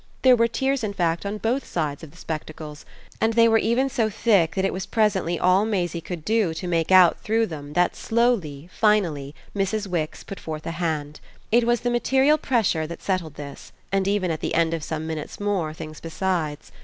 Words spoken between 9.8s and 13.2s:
Wix put forth a hand. It was the material pressure that